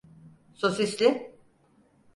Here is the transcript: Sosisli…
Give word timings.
Sosisli… 0.53 1.29